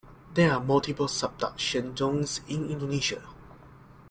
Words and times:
There 0.33 0.51
are 0.51 0.59
multiple 0.59 1.07
subduction 1.07 1.95
zones 1.95 2.41
in 2.47 2.67
Indonesia. 2.71 3.21